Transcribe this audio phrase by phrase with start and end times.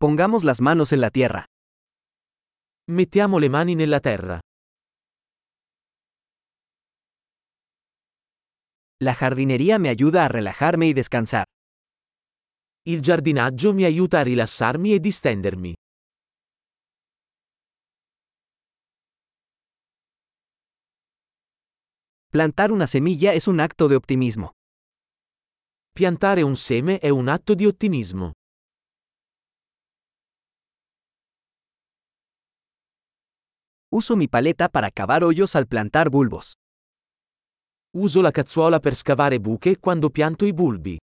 [0.00, 1.46] Pongamos las manos en la tierra.
[2.88, 4.38] Mettiamo le mani nella terra.
[9.00, 11.46] La jardinería me ayuda a relajarme y descansar.
[12.84, 15.74] Il giardinaggio mi aiuta a rilassarmi e distendermi.
[22.30, 24.52] Plantar una semilla es un acto de optimismo.
[25.92, 28.37] Piantare un seme è un atto di ottimismo.
[33.90, 36.58] Uso mi paleta para cavar hoyos al plantar bulbos.
[37.94, 40.98] Uso la cazzuola per scavare buche quando pianto i bulbi.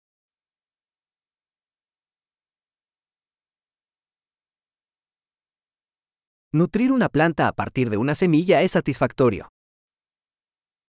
[6.55, 9.47] Nutrir una planta a partir de una semilla es satisfactorio.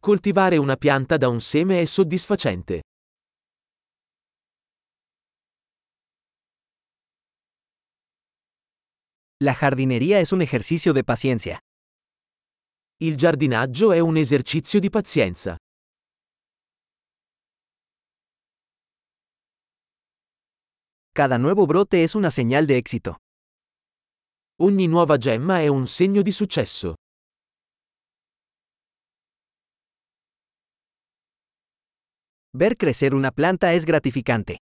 [0.02, 2.82] Coltivare una pianta da un seme è soddisfacente.
[9.40, 11.62] La jardinería es un ejercicio de paciencia.
[13.04, 15.58] Il giardinaggio è un esercizio di pazienza.
[21.12, 23.18] Cada nuevo brote es una señal de éxito.
[24.62, 26.94] Ogni nuova gemma è un segno di successo.
[32.56, 34.60] Ver crecer una planta es gratificante.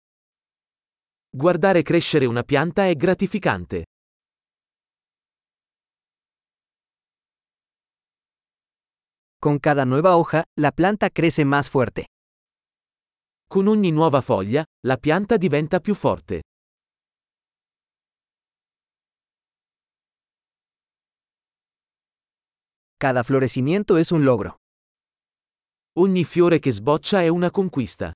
[1.29, 3.87] Guardare crescere una pianta è gratificante.
[9.41, 12.07] Con cada nueva hoja, la planta crece más fuerte.
[13.49, 16.43] Con ogni nuova foglia, la pianta diventa più forte.
[22.99, 24.57] Cada florecimiento es un logro.
[25.99, 28.13] Ogni fiore che sboccia è una conquista.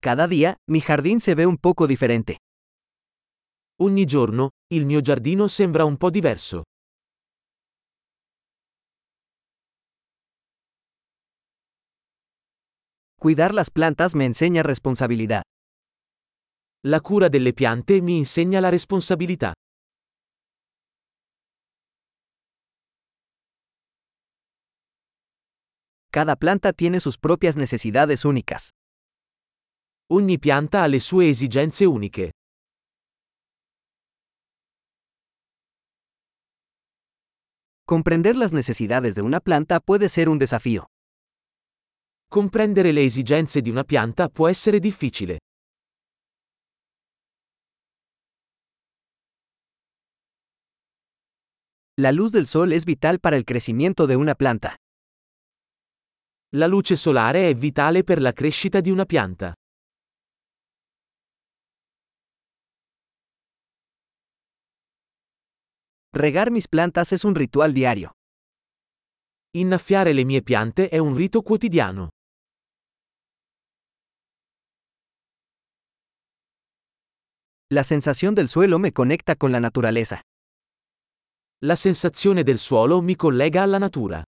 [0.00, 2.38] Cada día, mi jardín se ve un poco diferente.
[3.82, 6.64] Ogni giorno, il mio giardino sembra un po' diverso.
[13.18, 15.40] Cuidar las plantas me enseña responsabilidad.
[16.84, 19.54] La cura delle piante mi insegna la responsabilità.
[26.10, 28.68] Cada planta tiene sus propias necesidades únicas.
[30.12, 32.32] Ogni pianta ha le sue esigenze uniche.
[37.90, 40.92] Comprender las necesidades de una planta puede ser un desafío.
[42.28, 45.38] Comprendere le esigenze di una pianta può essere difficile.
[51.96, 54.76] La luz del sol es vital para el crecimiento de una planta.
[56.54, 59.52] La luce solare è vitale per la crescita di una pianta.
[66.12, 68.16] Regar mis plantas es un ritual diario.
[69.54, 72.08] Innaffiare le mie piante è un rito quotidiano.
[77.72, 80.20] La sensación del suelo me conecta con la naturaleza.
[81.62, 84.24] La sensazione del suolo mi collega alla natura.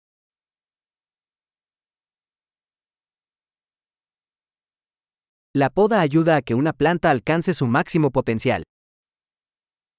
[5.54, 8.64] La poda ayuda a que una planta alcance su máximo potencial.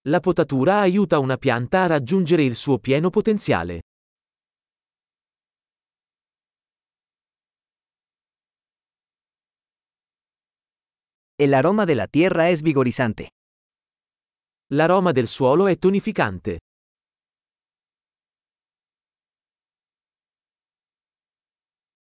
[0.05, 3.81] La potatura aiuta una pianta a raggiungere il suo pieno potenziale.
[11.37, 13.29] El aroma de la tierra es vigorizante.
[14.71, 16.57] L'aroma del suolo è tonificante.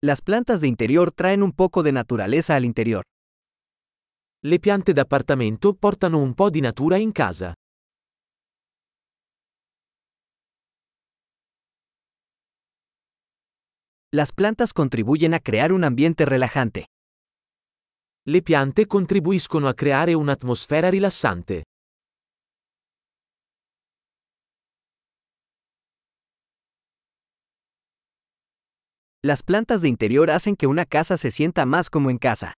[0.02, 3.04] Las plantas de interior traen un poco de naturaleza al interior.
[4.44, 7.54] Le piante d'appartamento portano un po' di natura in casa.
[14.16, 16.88] Las plantas contribuyen a crear un ambiente relajante.
[18.26, 21.66] Le piante contribuiscono a creare un'atmosfera rilassante.
[29.22, 32.54] Las plantas de interior hacen que una casa se sienta más como en casa.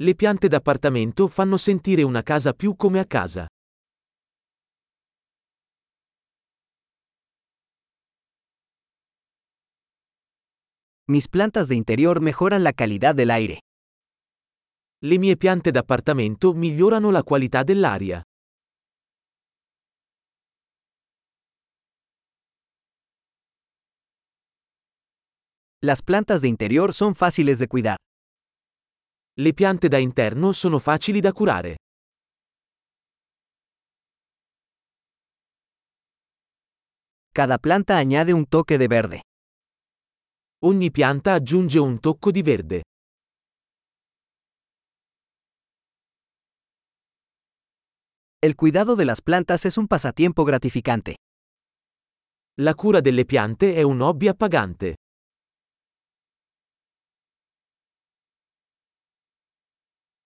[0.00, 3.46] Le piante d'appartamento fanno sentire una casa più come a casa.
[11.08, 13.60] Mis plantas de interior mejoran la calidad del aire.
[15.00, 18.22] Le mie piante d'appartamento migliorano la qualità dell'aria.
[25.80, 27.98] Las plantas de interior son fáciles de cuidar.
[29.38, 31.76] Le piante da interno sono facili da curare.
[37.32, 39.20] Cada planta añade un toque de verde.
[40.64, 42.80] Ogni pianta aggiunge un tocco di verde.
[48.40, 51.16] El cuidado de las plantas es un pasatiempo gratificante.
[52.58, 54.94] La cura delle piante è un hobby appagante.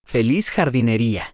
[0.06, 1.26] Feliz jardinería.